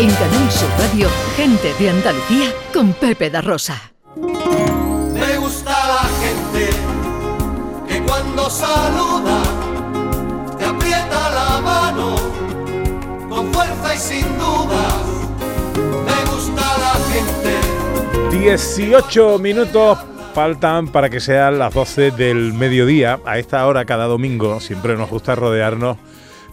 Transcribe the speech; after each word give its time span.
En 0.00 0.08
Canal 0.12 0.50
Sur 0.50 0.70
Radio, 0.78 1.08
gente 1.36 1.74
de 1.78 1.90
Andalucía 1.90 2.54
con 2.72 2.94
Pepe 2.94 3.28
da 3.28 3.42
Rosa. 3.42 3.92
Me 4.16 5.36
gusta 5.36 5.70
la 5.70 6.08
gente 6.22 6.70
que 7.86 8.00
cuando 8.04 8.48
saluda 8.48 9.42
te 10.58 10.64
aprieta 10.64 11.30
la 11.34 11.60
mano 11.60 12.16
con 13.28 13.52
fuerza 13.52 13.94
y 13.94 13.98
sin 13.98 14.38
dudas. 14.38 14.94
Me 15.76 16.30
gusta 16.30 16.62
la 16.78 16.94
gente. 17.12 18.38
18 18.38 19.38
minutos 19.38 19.98
faltan 20.32 20.88
para 20.88 21.10
que 21.10 21.20
sean 21.20 21.58
las 21.58 21.74
12 21.74 22.12
del 22.12 22.54
mediodía. 22.54 23.20
A 23.26 23.38
esta 23.38 23.66
hora 23.66 23.84
cada 23.84 24.06
domingo 24.06 24.60
siempre 24.60 24.96
nos 24.96 25.10
gusta 25.10 25.34
rodearnos 25.34 25.98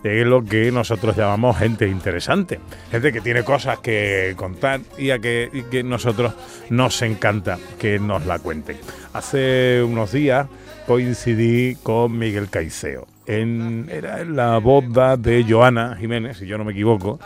de 0.08 0.26
lo 0.26 0.44
que 0.44 0.72
nosotros 0.72 1.16
llamamos 1.18 1.58
gente 1.58 1.88
interesante, 1.88 2.60
gente 2.92 3.12
que 3.12 3.22
tiene 3.22 3.44
cosas 3.44 3.80
que 3.80 4.34
contar 4.38 4.80
y 4.98 5.10
a 5.10 5.20
que, 5.20 5.50
y 5.54 5.84
nosotros 5.84 6.34
nos 6.70 7.02
encanta 7.02 7.60
que 7.78 8.00
nos 8.00 8.26
la 8.26 8.40
cuenten. 8.40 8.78
Hace 9.14 9.84
unos 9.84 10.14
días 10.14 10.48
coincidí 10.86 11.76
con 11.84 12.18
Miguel 12.18 12.50
Caiceo. 12.50 13.08
En, 13.26 13.90
era 13.92 14.22
en 14.22 14.38
la 14.38 14.58
boda 14.60 15.18
de 15.18 15.46
Joana 15.48 15.98
Jiménez, 16.00 16.38
si 16.38 16.48
yo 16.48 16.58
no 16.58 16.64
me 16.64 16.72
equivoco, 16.72 17.20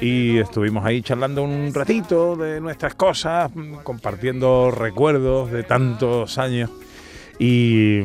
y 0.00 0.38
estuvimos 0.38 0.84
ahí 0.84 1.02
charlando 1.02 1.42
un 1.42 1.74
ratito 1.74 2.36
de 2.36 2.60
nuestras 2.60 2.94
cosas, 2.94 3.50
compartiendo 3.82 4.70
recuerdos 4.70 5.50
de 5.50 5.64
tantos 5.64 6.38
años. 6.38 6.70
Y, 7.38 8.00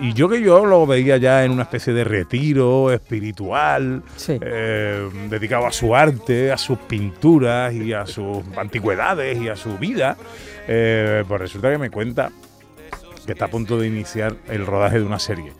y 0.00 0.12
yo 0.12 0.28
que 0.28 0.42
yo 0.42 0.66
lo 0.66 0.86
veía 0.86 1.16
ya 1.16 1.44
en 1.44 1.52
una 1.52 1.62
especie 1.62 1.92
de 1.94 2.04
retiro 2.04 2.92
espiritual, 2.92 4.02
Sí. 4.16 4.38
eh, 4.40 5.08
dedicado 5.30 5.66
a 5.66 5.72
su 5.72 5.94
arte, 5.96 6.52
a 6.52 6.58
sus 6.58 6.78
pinturas 6.78 7.72
y 7.72 7.92
a 7.94 8.04
sus 8.06 8.42
antigüedades 8.56 9.40
y 9.40 9.48
a 9.48 9.56
su 9.56 9.78
vida. 9.78 10.16
Eh, 10.66 11.24
pues 11.26 11.40
resulta 11.40 11.70
que 11.70 11.78
me 11.78 11.90
cuenta 11.90 12.30
que 13.24 13.32
está 13.32 13.46
a 13.46 13.48
punto 13.48 13.78
de 13.78 13.86
iniciar 13.86 14.34
el 14.48 14.66
rodaje 14.66 14.98
de 14.98 15.04
una 15.04 15.18
serie. 15.18 15.52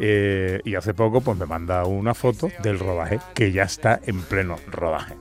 Eh, 0.00 0.60
y 0.64 0.74
hace 0.74 0.92
poco 0.94 1.20
pues 1.20 1.38
me 1.38 1.46
manda 1.46 1.84
una 1.84 2.14
foto 2.14 2.50
del 2.62 2.78
rodaje 2.78 3.20
que 3.34 3.52
ya 3.52 3.62
está 3.64 4.00
en 4.06 4.22
pleno 4.22 4.56
rodaje. 4.70 5.14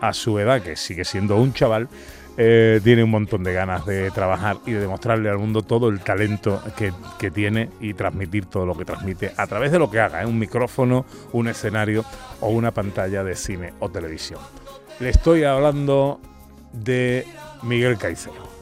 A 0.00 0.12
su 0.12 0.38
edad, 0.38 0.62
que 0.62 0.76
sigue 0.76 1.04
siendo 1.04 1.36
un 1.36 1.52
chaval, 1.52 1.88
eh, 2.36 2.80
tiene 2.84 3.02
un 3.02 3.10
montón 3.10 3.42
de 3.44 3.52
ganas 3.52 3.86
de 3.86 4.10
trabajar 4.10 4.58
y 4.66 4.72
de 4.72 4.80
demostrarle 4.80 5.30
al 5.30 5.38
mundo 5.38 5.62
todo 5.62 5.88
el 5.88 6.00
talento 6.00 6.62
que, 6.76 6.92
que 7.18 7.30
tiene 7.30 7.70
y 7.80 7.94
transmitir 7.94 8.46
todo 8.46 8.66
lo 8.66 8.76
que 8.76 8.84
transmite 8.84 9.32
a 9.36 9.46
través 9.46 9.72
de 9.72 9.78
lo 9.78 9.90
que 9.90 10.00
haga, 10.00 10.22
¿eh? 10.22 10.26
un 10.26 10.38
micrófono, 10.38 11.06
un 11.32 11.48
escenario 11.48 12.04
o 12.40 12.48
una 12.48 12.72
pantalla 12.72 13.24
de 13.24 13.34
cine 13.34 13.72
o 13.80 13.88
televisión. 13.88 14.40
Le 15.00 15.10
estoy 15.10 15.44
hablando 15.44 16.20
de 16.72 17.26
Miguel 17.62 17.98
Caicedo. 17.98 18.55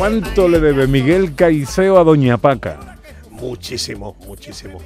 ¿Cuánto 0.00 0.48
le 0.48 0.60
debe 0.60 0.86
Miguel 0.86 1.34
Caicedo 1.34 1.98
a 1.98 2.04
Doña 2.04 2.38
Paca? 2.38 2.96
Muchísimo, 3.28 4.16
muchísimo. 4.26 4.80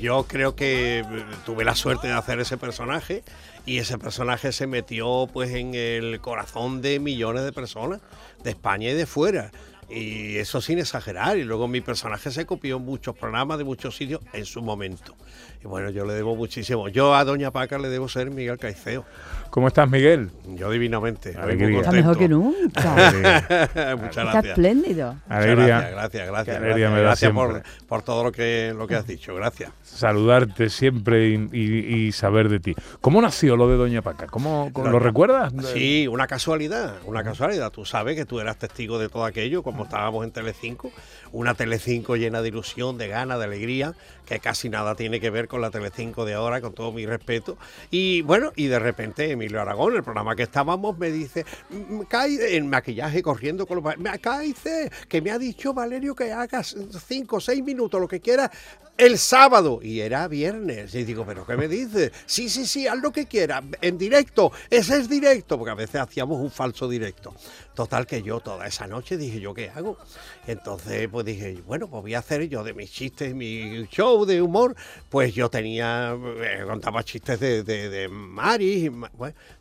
Yo 0.00 0.26
creo 0.28 0.54
que 0.54 1.00
eh, 1.00 1.04
tuve 1.44 1.64
la 1.64 1.74
suerte 1.74 2.06
de 2.06 2.12
hacer 2.12 2.38
ese 2.38 2.56
personaje 2.56 3.24
y 3.66 3.78
ese 3.78 3.98
personaje 3.98 4.52
se 4.52 4.68
metió 4.68 5.28
pues 5.32 5.50
en 5.50 5.74
el 5.74 6.20
corazón 6.20 6.82
de 6.82 7.00
millones 7.00 7.42
de 7.42 7.50
personas 7.50 8.00
de 8.44 8.50
España 8.50 8.90
y 8.90 8.94
de 8.94 9.06
fuera. 9.06 9.50
Y 9.90 10.36
eso 10.38 10.60
sin 10.60 10.78
exagerar. 10.78 11.36
Y 11.36 11.44
luego 11.44 11.68
mi 11.68 11.80
personaje 11.80 12.30
se 12.30 12.46
copió 12.46 12.76
en 12.76 12.84
muchos 12.84 13.16
programas 13.16 13.58
de 13.58 13.64
muchos 13.64 13.96
sitios 13.96 14.20
en 14.32 14.44
su 14.44 14.62
momento. 14.62 15.14
Y 15.62 15.66
bueno, 15.66 15.88
yo 15.90 16.04
le 16.04 16.12
debo 16.14 16.36
muchísimo. 16.36 16.88
Yo 16.88 17.14
a 17.14 17.24
Doña 17.24 17.50
Paca 17.50 17.78
le 17.78 17.88
debo 17.88 18.08
ser 18.08 18.30
Miguel 18.30 18.58
Caiceo. 18.58 19.04
¿Cómo 19.50 19.68
estás, 19.68 19.88
Miguel? 19.88 20.30
Yo 20.56 20.70
divinamente. 20.70 21.34
Alegría. 21.38 21.78
Está 21.78 21.92
mejor 21.92 22.18
que 22.18 22.28
nunca. 22.28 22.80
Muchas 23.96 24.08
Está 24.08 24.22
gracias. 24.24 24.44
espléndido. 24.46 25.14
Muchas 25.14 25.30
Alegría. 25.30 25.66
Gracias, 25.80 25.92
gracias, 25.92 26.26
gracias. 26.28 26.56
Qué 26.58 26.64
alegría 26.64 26.90
me 26.90 26.96
da 26.96 27.02
gracias 27.02 27.32
por, 27.32 27.62
por 27.86 28.02
todo 28.02 28.24
lo 28.24 28.32
que, 28.32 28.74
lo 28.76 28.86
que 28.86 28.96
has 28.96 29.06
dicho. 29.06 29.34
Gracias. 29.34 29.70
Saludarte 29.82 30.68
siempre 30.70 31.28
y, 31.28 31.48
y- 31.52 31.94
y 32.08 32.12
saber 32.12 32.48
de 32.48 32.60
ti. 32.60 32.74
¿Cómo 33.00 33.22
nació 33.22 33.56
lo 33.56 33.68
de 33.68 33.76
Doña 33.76 34.02
Paca? 34.02 34.26
¿Cómo, 34.26 34.70
cómo- 34.72 34.88
lo 34.90 34.98
recuerdas? 34.98 35.52
Sí, 35.72 36.06
una 36.08 36.26
casualidad, 36.26 36.96
una 37.06 37.22
casualidad. 37.22 37.70
Tú 37.70 37.84
sabes 37.84 38.16
que 38.16 38.24
tú 38.26 38.40
eras 38.40 38.58
testigo 38.58 38.98
de 38.98 39.08
todo 39.08 39.24
aquello, 39.24 39.62
como 39.74 39.84
estábamos 39.86 40.24
en 40.24 40.30
Telecinco, 40.30 40.92
una 41.32 41.54
Telecinco 41.54 42.14
llena 42.14 42.42
de 42.42 42.48
ilusión, 42.48 42.96
de 42.96 43.08
ganas, 43.08 43.40
de 43.40 43.46
alegría, 43.46 43.92
que 44.24 44.38
casi 44.38 44.68
nada 44.68 44.94
tiene 44.94 45.18
que 45.18 45.30
ver 45.30 45.48
con 45.48 45.60
la 45.60 45.72
Telecinco 45.72 46.24
de 46.24 46.34
ahora, 46.34 46.60
con 46.60 46.74
todo 46.74 46.92
mi 46.92 47.04
respeto. 47.06 47.58
Y 47.90 48.22
bueno, 48.22 48.52
y 48.54 48.68
de 48.68 48.78
repente 48.78 49.32
Emilio 49.32 49.60
Aragón, 49.60 49.96
el 49.96 50.04
programa 50.04 50.36
que 50.36 50.44
estábamos, 50.44 50.96
me 50.96 51.10
dice, 51.10 51.44
"Mm, 51.70 52.02
cae 52.02 52.56
en 52.56 52.70
maquillaje 52.70 53.20
corriendo 53.20 53.66
con 53.66 53.82
los 53.82 53.98
me 53.98 54.16
caíce, 54.20 54.92
que 55.08 55.20
me 55.20 55.32
ha 55.32 55.38
dicho 55.38 55.74
Valerio 55.74 56.14
que 56.14 56.30
hagas 56.30 56.76
cinco 57.08 57.36
o 57.36 57.40
seis 57.40 57.64
minutos, 57.64 58.00
lo 58.00 58.06
que 58.06 58.20
quieras, 58.20 58.50
el 58.96 59.18
sábado. 59.18 59.80
Y 59.82 60.00
era 60.00 60.28
viernes. 60.28 60.94
Y 60.94 61.04
digo, 61.04 61.24
¿pero 61.26 61.46
qué 61.46 61.56
me 61.56 61.68
dices? 61.68 62.12
Sí, 62.26 62.48
sí, 62.48 62.66
sí, 62.66 62.86
haz 62.86 62.98
lo 62.98 63.12
que 63.12 63.26
quieras. 63.26 63.62
En 63.80 63.98
directo. 63.98 64.52
Ese 64.70 64.98
es 64.98 65.08
directo. 65.08 65.58
Porque 65.58 65.72
a 65.72 65.74
veces 65.74 66.00
hacíamos 66.00 66.40
un 66.40 66.50
falso 66.50 66.88
directo. 66.88 67.34
Total 67.74 68.06
que 68.06 68.22
yo 68.22 68.40
toda 68.40 68.66
esa 68.66 68.86
noche 68.86 69.16
dije, 69.16 69.40
¿yo 69.40 69.52
qué 69.52 69.70
hago? 69.70 69.98
Entonces, 70.46 71.08
pues 71.08 71.26
dije, 71.26 71.60
bueno, 71.66 71.88
pues 71.88 72.02
voy 72.02 72.14
a 72.14 72.20
hacer 72.20 72.48
yo 72.48 72.62
de 72.62 72.72
mis 72.72 72.92
chistes, 72.92 73.34
mi 73.34 73.86
show 73.90 74.24
de 74.24 74.40
humor. 74.40 74.76
Pues 75.08 75.34
yo 75.34 75.50
tenía, 75.50 76.16
eh, 76.42 76.62
contaba 76.66 77.02
chistes 77.02 77.40
de, 77.40 77.64
de, 77.64 77.88
de 77.88 78.08
Mari. 78.08 78.92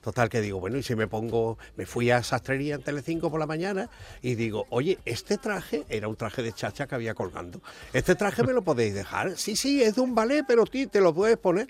total 0.02 0.30
que 0.30 0.42
digo, 0.42 0.60
bueno, 0.60 0.78
y 0.78 0.84
si 0.84 0.96
me 0.96 1.08
pongo, 1.08 1.58
me 1.76 1.86
fui 1.86 2.12
a 2.12 2.22
sastrería 2.22 2.76
en 2.76 2.84
Telecinco 2.84 3.32
por 3.32 3.40
la 3.40 3.48
mañana 3.48 3.90
y 4.22 4.36
digo, 4.36 4.68
oye, 4.70 5.00
este 5.06 5.38
traje 5.38 5.84
era 5.90 6.08
un 6.08 6.16
traje 6.16 6.44
de 6.44 6.54
chacha 6.54 6.88
que 6.88 6.96
había 6.96 7.14
colgando. 7.16 7.62
Este 7.94 8.16
traje 8.16 8.44
me 8.44 8.54
lo 8.54 8.62
podéis 8.62 8.94
dejar. 8.94 9.23
Sí, 9.36 9.56
sí, 9.56 9.82
es 9.84 9.96
de 9.96 10.02
un 10.02 10.16
ballet, 10.16 10.44
pero 10.48 10.66
ti 10.66 10.88
te 10.88 11.02
lo 11.02 11.14
puedes 11.14 11.38
poner. 11.38 11.68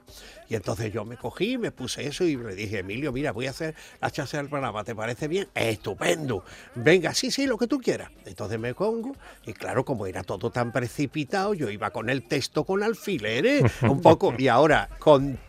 Y 0.50 0.56
entonces 0.56 0.92
yo 0.94 1.06
me 1.06 1.16
cogí, 1.18 1.58
me 1.58 1.72
puse 1.72 2.06
eso 2.06 2.26
y 2.26 2.36
le 2.36 2.54
dije, 2.54 2.80
Emilio, 2.80 3.12
mira, 3.12 3.32
voy 3.32 3.48
a 3.48 3.52
hacer 3.52 3.74
la 4.02 4.12
chacha 4.12 4.38
del 4.38 4.50
programa, 4.50 4.84
¿te 4.84 4.94
parece 4.94 5.28
bien? 5.28 5.48
Estupendo. 5.56 6.44
Venga, 6.76 7.14
sí, 7.14 7.32
sí, 7.32 7.48
lo 7.48 7.58
que 7.58 7.66
tú 7.66 7.80
quieras. 7.80 8.12
Entonces 8.26 8.60
me 8.60 8.74
pongo 8.76 9.16
y 9.46 9.54
claro, 9.54 9.84
como 9.86 10.06
era 10.06 10.22
todo 10.24 10.52
tan 10.52 10.72
precipitado, 10.72 11.54
yo 11.54 11.70
iba 11.70 11.90
con 11.92 12.10
el 12.10 12.24
texto 12.24 12.66
con 12.66 12.84
alfileres, 12.84 13.64
un 13.84 14.02
poco. 14.02 14.34
Y 14.44 14.48
ahora, 14.50 14.90
con 15.00 15.40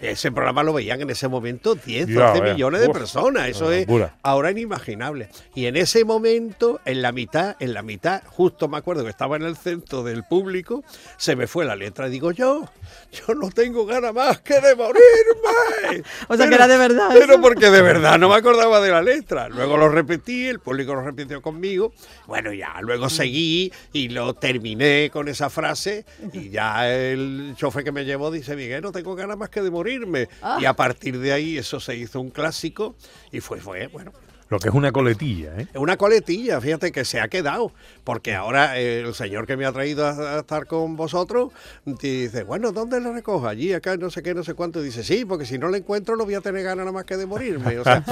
ese 0.00 0.30
programa 0.32 0.62
lo 0.62 0.72
veían 0.74 1.00
en 1.00 1.10
ese 1.10 1.26
momento 1.28 1.74
10, 1.74 2.08
Ya, 2.08 2.28
12 2.30 2.40
vea. 2.42 2.52
millones 2.52 2.80
de 2.82 2.90
personas. 2.90 3.48
Eso 3.48 3.72
es 3.72 3.86
ahora 4.22 4.50
inimaginable. 4.50 5.28
Y 5.54 5.66
en 5.66 5.76
ese 5.76 6.04
momento, 6.04 6.80
en 6.84 7.00
la 7.02 7.12
mitad, 7.12 7.56
en 7.60 7.72
la 7.72 7.82
mitad, 7.82 8.22
justo 8.26 8.68
me 8.68 8.76
acuerdo 8.76 9.04
que 9.04 9.10
estaba 9.10 9.36
en 9.36 9.42
el 9.42 9.56
centro 9.56 10.02
del 10.02 10.24
público, 10.24 10.84
se 11.20 11.36
me 11.36 11.46
fue 11.46 11.66
la 11.66 11.76
letra. 11.76 12.08
Digo, 12.08 12.32
yo, 12.32 12.66
yo 13.12 13.34
no 13.34 13.50
tengo 13.50 13.84
ganas 13.84 14.14
más 14.14 14.40
que 14.40 14.58
de 14.58 14.74
morirme. 14.74 16.02
O 16.28 16.36
sea, 16.36 16.48
que 16.48 16.54
era 16.54 16.68
de 16.68 16.78
verdad 16.78 17.08
Pero 17.12 17.34
eso. 17.34 17.42
porque 17.42 17.70
de 17.70 17.82
verdad 17.82 18.18
no 18.18 18.28
me 18.28 18.36
acordaba 18.36 18.80
de 18.80 18.90
la 18.90 19.02
letra. 19.02 19.48
Luego 19.48 19.76
lo 19.76 19.88
repetí, 19.88 20.46
el 20.46 20.60
público 20.60 20.94
lo 20.94 21.02
repitió 21.02 21.42
conmigo. 21.42 21.92
Bueno, 22.26 22.52
ya, 22.52 22.80
luego 22.80 23.10
seguí 23.10 23.72
y 23.92 24.08
lo 24.08 24.34
terminé 24.34 25.10
con 25.12 25.28
esa 25.28 25.50
frase. 25.50 26.06
Y 26.32 26.48
ya 26.50 26.88
el 26.90 27.54
chofer 27.56 27.84
que 27.84 27.92
me 27.92 28.04
llevó 28.04 28.30
dice, 28.30 28.56
Miguel, 28.56 28.82
no 28.82 28.92
tengo 28.92 29.14
ganas 29.14 29.36
más 29.36 29.50
que 29.50 29.60
de 29.60 29.70
morirme. 29.70 30.28
Ah. 30.40 30.58
Y 30.60 30.64
a 30.64 30.74
partir 30.74 31.18
de 31.18 31.32
ahí 31.32 31.58
eso 31.58 31.80
se 31.80 31.96
hizo 31.96 32.20
un 32.20 32.30
clásico 32.30 32.94
y 33.30 33.40
fue, 33.40 33.60
fue, 33.60 33.88
bueno, 33.88 34.12
Lo 34.50 34.58
que 34.58 34.68
es 34.68 34.74
una 34.74 34.90
coletilla, 34.90 35.52
¿eh? 35.58 35.68
Es 35.72 35.80
una 35.80 35.96
coletilla, 35.96 36.60
fíjate 36.60 36.90
que 36.90 37.04
se 37.04 37.20
ha 37.20 37.28
quedado, 37.28 37.72
porque 38.02 38.34
ahora 38.34 38.80
eh, 38.80 39.00
el 39.00 39.14
señor 39.14 39.46
que 39.46 39.56
me 39.56 39.64
ha 39.64 39.72
traído 39.72 40.04
a, 40.04 40.10
a 40.36 40.40
estar 40.40 40.66
con 40.66 40.96
vosotros 40.96 41.52
dice, 41.84 42.42
bueno, 42.42 42.72
¿dónde 42.72 43.00
la 43.00 43.12
recojo? 43.12 43.46
Allí, 43.46 43.72
acá, 43.72 43.96
no 43.96 44.10
sé 44.10 44.24
qué, 44.24 44.34
no 44.34 44.42
sé 44.42 44.54
cuánto. 44.54 44.80
Y 44.80 44.86
dice, 44.86 45.04
sí, 45.04 45.24
porque 45.24 45.46
si 45.46 45.56
no 45.56 45.68
la 45.68 45.76
encuentro 45.76 46.16
no 46.16 46.24
voy 46.24 46.34
a 46.34 46.40
tener 46.40 46.64
ganas 46.64 46.78
nada 46.78 46.92
más 46.92 47.04
que 47.04 47.16
de 47.16 47.26
morirme. 47.26 47.78
O 47.78 47.84
sea, 47.84 48.02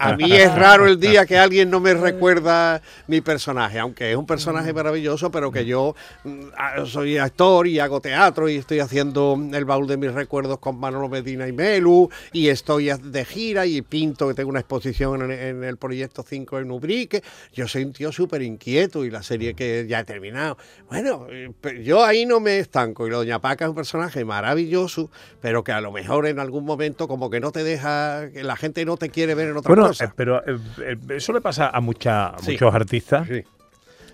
a 0.00 0.16
mí 0.16 0.32
es 0.32 0.54
raro 0.54 0.86
el 0.86 0.98
día 0.98 1.26
que 1.26 1.36
alguien 1.36 1.68
no 1.68 1.78
me 1.78 1.92
recuerda 1.92 2.80
mi 3.06 3.20
personaje, 3.20 3.78
aunque 3.78 4.12
es 4.12 4.16
un 4.16 4.26
personaje 4.26 4.72
maravilloso, 4.72 5.30
pero 5.30 5.52
que 5.52 5.66
yo 5.66 5.94
mm, 6.24 6.86
soy 6.86 7.18
actor 7.18 7.66
y 7.66 7.78
hago 7.78 8.00
teatro 8.00 8.48
y 8.48 8.56
estoy 8.56 8.80
haciendo 8.80 9.38
el 9.52 9.64
baúl 9.66 9.86
de 9.86 9.98
mis 9.98 10.12
recuerdos 10.12 10.58
con 10.58 10.78
Manolo 10.80 11.10
Medina 11.10 11.46
y 11.46 11.52
Melu 11.52 12.08
y 12.32 12.48
estoy 12.48 12.90
de 13.02 13.24
gira 13.26 13.66
y 13.66 13.82
pinto 13.82 14.28
que 14.28 14.34
tengo 14.34 14.48
una 14.48 14.60
exposición 14.60 15.22
en, 15.22 15.32
en 15.32 15.64
el 15.64 15.76
proyecto 15.82 16.22
5 16.26 16.60
en 16.60 16.70
Ubrique. 16.70 17.22
Yo 17.52 17.68
soy 17.68 17.84
un 17.84 17.92
tío 17.92 18.10
súper 18.12 18.40
inquieto 18.42 19.04
y 19.04 19.10
la 19.10 19.22
serie 19.22 19.52
que 19.54 19.84
ya 19.88 20.00
he 20.00 20.04
terminado. 20.04 20.56
Bueno, 20.88 21.26
eh, 21.30 21.50
yo 21.84 22.04
ahí 22.04 22.24
no 22.24 22.40
me 22.40 22.58
estanco 22.58 23.06
y 23.06 23.10
la 23.10 23.16
Doña 23.18 23.38
Paca 23.40 23.64
es 23.66 23.68
un 23.68 23.74
personaje 23.74 24.24
maravilloso, 24.24 25.10
pero 25.40 25.62
que 25.64 25.72
a 25.72 25.80
lo 25.80 25.92
mejor 25.92 26.26
en 26.26 26.38
algún 26.38 26.64
momento 26.64 27.08
como 27.08 27.28
que 27.28 27.40
no 27.40 27.52
te 27.52 27.64
deja, 27.64 28.30
que 28.32 28.42
la 28.44 28.56
gente 28.56 28.84
no 28.84 28.96
te 28.96 29.10
quiere 29.10 29.34
ver 29.34 29.48
en 29.48 29.56
otra 29.58 29.68
Bueno, 29.68 29.88
cosa. 29.88 30.04
eh, 30.06 30.08
pero 30.16 30.40
eh, 30.46 30.96
eso 31.10 31.32
le 31.32 31.40
pasa 31.40 31.68
a, 31.68 31.80
mucha- 31.80 32.28
a 32.28 32.38
Sí. 32.38 32.52
muchos 32.52 32.74
artistas. 32.74 33.28
Sí. 33.28 33.42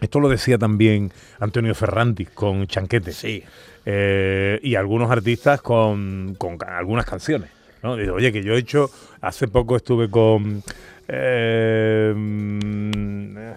Esto 0.01 0.21
lo 0.21 0.29
decía 0.29 0.59
también 0.59 1.13
Antonio 1.41 1.75
Ferranti 1.75 2.25
con 2.27 2.67
Chanquete. 2.67 3.13
Sí. 3.13 3.43
Eh, 3.85 4.61
y 4.63 4.75
algunos 4.75 5.11
artistas 5.11 5.61
con, 5.63 6.35
con 6.39 6.59
algunas 6.67 7.05
canciones. 7.07 7.51
¿no? 7.83 7.93
Oye, 7.93 8.33
que 8.33 8.43
yo 8.43 8.55
he 8.55 8.59
hecho, 8.59 8.91
hace 9.21 9.49
poco 9.49 9.77
estuve 9.77 10.11
con 10.11 10.63
eh, 11.09 12.13
mm, 12.15 12.98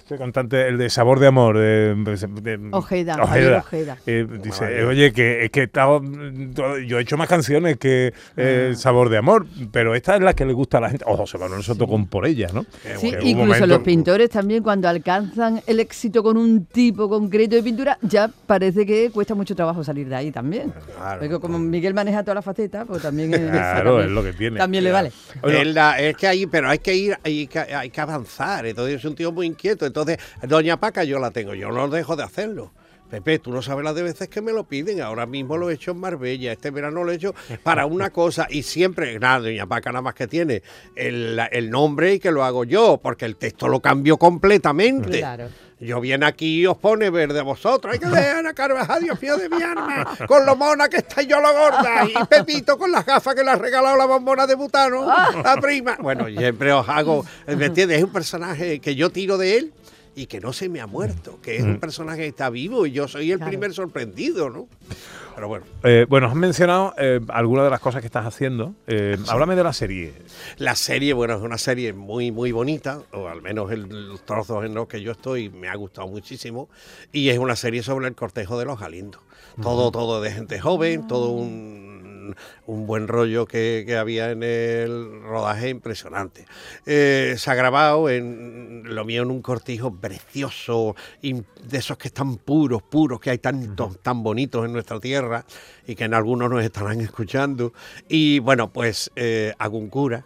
este 0.03 0.18
cantante, 0.18 0.68
el 0.68 0.77
de 0.77 0.89
Sabor 0.89 1.19
de 1.19 1.27
Amor. 1.27 1.57
de- 1.57 1.95
de- 1.95 2.69
Ojeda, 2.71 3.18
Ojeda. 3.24 3.98
Eh, 4.06 4.27
dice, 4.44 4.80
eh, 4.80 4.83
oye, 4.83 5.12
que 5.13 5.45
es 5.45 5.51
que 5.51 5.62
he 5.62 5.63
estado, 5.63 6.01
mm, 6.01 6.53
yo 6.88 6.98
he 7.00 7.01
hecho 7.01 7.18
más 7.18 7.27
canciones 7.27 7.77
que 7.77 8.13
eh, 8.38 8.74
Sabor 8.75 9.09
de 9.09 9.18
Amor, 9.18 9.45
pero 9.71 9.95
esta 9.95 10.15
es 10.15 10.21
la 10.21 10.33
que 10.33 10.45
le 10.45 10.53
gusta 10.53 10.77
a 10.80 10.81
la 10.81 10.89
gente. 10.89 11.06
O 11.07 11.15
José 11.18 11.38
Manuel 11.38 11.63
Soto 11.63 11.88
con 11.88 12.07
Por 12.07 12.25
ella, 12.25 12.48
¿no? 12.53 12.65
Sí, 12.98 13.12
incluso 13.21 13.65
los 13.68 13.80
pintores 13.80 14.30
también 14.30 14.63
cuando 14.63 14.89
alcanzan 14.89 15.62
el 15.68 15.80
éxito 15.80 16.24
con 16.24 16.38
un 16.38 16.65
tipo 16.65 17.07
concreto 17.09 17.56
de 17.56 17.63
pintura, 17.63 17.97
ya 18.01 18.30
parece 18.47 18.86
que 18.86 19.09
cuesta 19.12 19.36
mucho 19.36 19.56
trabajo 19.56 19.83
salir 19.83 20.07
de 20.09 20.15
ahí 20.15 20.31
también. 20.31 20.74
Claro. 20.95 21.19
Porque 21.19 21.39
como 21.39 21.59
Miguel 21.59 21.94
maneja 21.94 22.24
toda 22.24 22.36
la 22.36 22.42
faceta, 22.42 22.86
pues 22.86 23.01
también, 23.01 23.33
es- 23.33 23.50
Claro, 23.51 23.92
también- 23.97 24.07
es 24.09 24.12
lo 24.15 24.24
que 24.24 24.33
tiene. 24.33 24.57
También 24.57 24.83
le 24.83 24.92
vale. 24.92 25.12
Oye, 25.44 25.65
la- 25.65 26.00
es 26.00 26.15
que 26.18 26.27
ahí, 26.27 26.45
pero 26.47 26.69
hay 26.69 26.80
que 26.80 26.95
ir, 26.95 27.18
hay 27.24 27.47
que, 27.47 27.59
hay 27.59 27.89
que 27.89 28.01
avanzar. 28.01 28.65
Entonces 28.65 28.95
es 28.95 29.06
un 29.06 29.15
tío 29.15 29.31
muy 29.31 29.47
inquieto. 29.47 29.86
Entonces, 29.91 30.17
Doña 30.41 30.79
Paca 30.79 31.03
yo 31.03 31.19
la 31.19 31.31
tengo, 31.31 31.53
yo 31.53 31.71
no 31.71 31.88
dejo 31.88 32.15
de 32.15 32.23
hacerlo. 32.23 32.71
Pepe, 33.11 33.39
tú 33.39 33.51
no 33.51 33.61
sabes 33.61 33.83
las 33.83 33.93
de 33.93 34.03
veces 34.03 34.29
que 34.29 34.41
me 34.41 34.53
lo 34.53 34.63
piden. 34.63 35.01
Ahora 35.01 35.25
mismo 35.25 35.57
lo 35.57 35.69
he 35.69 35.73
hecho 35.73 35.91
en 35.91 35.99
Marbella, 35.99 36.53
este 36.53 36.71
verano 36.71 37.03
lo 37.03 37.11
he 37.11 37.15
hecho 37.15 37.35
para 37.61 37.85
una 37.85 38.09
cosa 38.13 38.47
y 38.49 38.63
siempre, 38.63 39.19
nada, 39.19 39.39
Doña 39.39 39.67
Paca 39.67 39.91
nada 39.91 40.01
más 40.01 40.13
que 40.13 40.27
tiene 40.27 40.63
el, 40.95 41.38
el 41.51 41.69
nombre 41.69 42.13
y 42.13 42.19
que 42.19 42.31
lo 42.31 42.45
hago 42.45 42.63
yo, 42.63 43.01
porque 43.03 43.25
el 43.25 43.35
texto 43.35 43.67
lo 43.67 43.81
cambio 43.81 44.17
completamente. 44.17 45.19
Claro. 45.19 45.49
Yo 45.81 46.00
viene 46.00 46.28
aquí 46.28 46.62
y 46.62 46.68
os 46.68 46.78
pone 46.78 47.10
verde 47.10 47.39
a 47.39 47.44
vosotros. 47.44 47.92
Hay 47.92 48.00
que 48.00 48.06
dejar 48.06 48.45
a 48.45 48.54
Carvajal, 48.54 49.01
Dios 49.01 49.19
mío 49.19 49.36
de 49.36 49.50
mi 49.50 49.63
alma. 49.63 50.16
Con 50.28 50.45
lo 50.45 50.56
mona 50.56 50.88
que 50.88 50.98
está 50.98 51.24
y 51.24 51.28
yo 51.28 51.42
lo 51.42 51.51
gorda. 51.51 52.06
Y 52.06 52.25
Pepito 52.25 52.78
con 52.78 52.92
las 52.92 53.04
gafas 53.04 53.33
que 53.33 53.44
le 53.44 53.50
ha 53.50 53.56
regalado 53.56 53.98
la 53.98 54.06
bombona 54.06 54.45
de 54.45 54.54
butano. 54.54 55.07
La 55.07 55.57
prima. 55.60 55.98
Bueno, 56.00 56.28
siempre 56.28 56.72
os 56.72 56.88
hago. 56.88 57.25
¿Me 57.48 57.66
entiendes? 57.66 57.98
Es 57.98 58.04
un 58.04 58.13
personaje 58.13 58.80
que 58.80 58.94
yo 58.95 59.10
tiro 59.10 59.39
de 59.39 59.57
él 59.57 59.74
y 60.15 60.25
que 60.25 60.39
no 60.41 60.51
se 60.53 60.67
me 60.69 60.81
ha 60.81 60.87
muerto. 60.87 61.39
Que 61.41 61.55
es 61.57 61.63
un 61.63 61.79
personaje 61.79 62.19
que 62.21 62.27
está 62.27 62.49
vivo 62.49 62.85
y 62.85 62.91
yo 62.91 63.07
soy 63.07 63.31
el 63.31 63.37
Claro. 63.37 63.49
primer 63.51 63.73
sorprendido, 63.73 64.49
¿no? 64.49 64.67
Pero 65.35 65.47
bueno. 65.47 65.65
eh, 65.83 66.05
bueno, 66.09 66.27
has 66.27 66.35
mencionado 66.35 66.93
eh, 66.97 67.21
algunas 67.29 67.63
de 67.63 67.69
las 67.71 67.79
cosas 67.79 68.01
que 68.01 68.07
estás 68.07 68.25
haciendo. 68.25 68.73
Eh, 68.87 69.17
Háblame 69.29 69.55
de 69.55 69.63
la 69.63 69.71
serie. 69.71 70.13
La 70.57 70.75
serie, 70.75 71.13
bueno, 71.13 71.35
es 71.35 71.41
una 71.41 71.57
serie 71.57 71.93
muy, 71.93 72.31
muy 72.31 72.51
bonita, 72.51 72.99
o 73.13 73.27
al 73.29 73.41
menos 73.41 73.71
el- 73.71 74.09
los 74.09 74.25
trozos 74.25 74.65
en 74.65 74.73
los 74.73 74.87
que 74.87 75.01
yo 75.01 75.13
estoy 75.13 75.49
me 75.49 75.69
ha 75.69 75.75
gustado 75.75 76.07
muchísimo. 76.09 76.67
Y 77.13 77.29
es 77.29 77.39
una 77.39 77.55
serie 77.55 77.81
sobre 77.81 78.07
el 78.07 78.15
cortejo 78.15 78.59
de 78.59 78.65
los 78.65 78.79
Galindos. 78.79 79.21
Todo, 79.61 79.91
todo 79.91 80.21
de 80.21 80.31
gente 80.31 80.59
joven, 80.59 81.07
todo 81.07 81.29
un, 81.31 81.81
un 82.66 82.86
buen 82.86 83.07
rollo 83.07 83.45
que, 83.45 83.83
que 83.86 83.98
había 83.98 84.31
en 84.31 84.44
el 84.44 85.22
rodaje 85.24 85.69
impresionante. 85.69 86.45
Eh, 86.86 87.36
se 87.38 87.51
ha 87.51 87.56
grabado 87.56 88.10
en 88.10 88.83
lo 88.86 89.06
mío 89.06 89.24
en 89.24 89.31
un 89.31 89.42
cortijo 89.42 89.94
precioso, 89.95 90.95
de 91.22 91.78
esos 91.78 91.98
que 91.98 92.07
están 92.07 92.38
puros, 92.38 92.81
puros, 92.83 93.19
que 93.19 93.30
hay 93.30 93.38
tantos 93.38 94.00
tan 94.01 94.24
bonitos 94.24 94.66
en 94.66 94.74
nuestra 94.74 95.00
tierra 95.00 95.45
y 95.88 95.95
que 95.95 96.06
en 96.06 96.13
algunos 96.13 96.50
nos 96.50 96.63
estarán 96.63 97.01
escuchando. 97.01 97.74
Y 98.07 98.39
bueno, 98.39 98.72
pues 98.72 99.12
eh, 99.16 99.54
hago 99.57 99.78
un 99.78 99.89
cura 99.89 100.25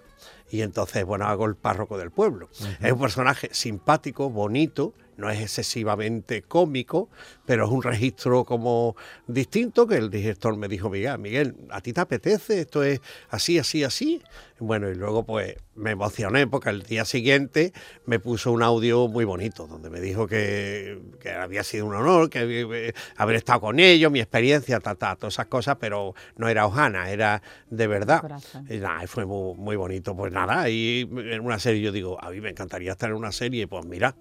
y 0.49 0.61
entonces, 0.61 1.03
bueno, 1.05 1.25
hago 1.25 1.45
el 1.45 1.55
párroco 1.55 1.97
del 1.97 2.11
pueblo. 2.11 2.49
Es 2.79 2.91
un 2.91 2.99
personaje 2.99 3.49
simpático, 3.51 4.29
bonito, 4.29 4.93
no 5.17 5.29
es 5.29 5.41
excesivamente 5.41 6.41
cómico, 6.41 7.09
pero 7.45 7.65
es 7.65 7.71
un 7.71 7.83
registro 7.83 8.43
como 8.43 8.95
distinto 9.27 9.87
que 9.87 9.97
el 9.97 10.09
director 10.09 10.55
me 10.57 10.67
dijo, 10.67 10.89
Miguel, 10.89 11.19
Miguel, 11.19 11.55
¿a 11.69 11.81
ti 11.81 11.93
te 11.93 12.01
apetece? 12.01 12.61
Esto 12.61 12.83
es 12.83 13.01
así, 13.29 13.59
así, 13.59 13.83
así. 13.83 14.21
Bueno, 14.57 14.89
y 14.89 14.95
luego 14.95 15.25
pues 15.25 15.55
me 15.75 15.91
emocioné 15.91 16.47
porque 16.47 16.69
al 16.69 16.83
día 16.83 17.03
siguiente 17.03 17.73
me 18.05 18.19
puso 18.19 18.53
un 18.53 18.63
audio 18.63 19.09
muy 19.09 19.25
bonito 19.25 19.67
donde 19.67 19.89
me 19.89 19.99
dijo 19.99 20.27
que, 20.27 20.97
que 21.19 21.31
había 21.31 21.61
sido 21.63 21.85
un 21.85 21.93
honor, 21.95 22.29
que 22.29 22.39
había- 22.39 22.93
haber 23.17 23.35
estado 23.35 23.59
con 23.59 23.79
ellos, 23.79 24.09
mi 24.13 24.21
experiencia, 24.21 24.79
ta, 24.79 24.95
ta, 24.95 25.17
todas 25.17 25.33
esas 25.33 25.47
cosas, 25.47 25.75
pero 25.77 26.15
no 26.37 26.47
era 26.47 26.65
hojana, 26.65 27.09
era 27.09 27.41
de 27.69 27.87
verdad. 27.87 28.21
Y 28.69 28.77
nada, 28.77 29.05
fue 29.07 29.25
muy, 29.25 29.55
muy 29.57 29.75
bonito. 29.75 30.15
Pues 30.15 30.31
nada, 30.31 30.69
y 30.69 31.01
en 31.01 31.41
una 31.41 31.59
serie 31.59 31.81
yo 31.81 31.91
digo, 31.91 32.17
a 32.23 32.29
mí 32.31 32.39
me 32.39 32.51
encantaría 32.51 32.93
estar 32.93 33.09
en 33.09 33.17
una 33.17 33.33
serie, 33.33 33.67
pues 33.67 33.85
mira, 33.85 34.15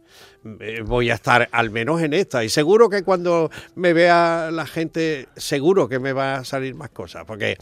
eh, 0.59 0.83
voy 0.85 1.11
a 1.11 1.15
estar 1.15 1.49
al 1.53 1.71
menos 1.71 2.03
en 2.03 2.13
esta. 2.13 2.43
Y 2.43 2.49
seguro 2.49 2.89
que 2.89 3.05
cuando 3.05 3.51
me 3.77 3.93
vea 3.93 4.51
la 4.53 4.67
gente, 4.67 5.29
seguro 5.37 5.89
que 5.89 6.01
me 6.01 6.13
va 6.13 6.39
a 6.39 6.45
salir 6.45 6.75
más 6.75 6.91
cosas, 6.91 7.25
porque 7.25 7.57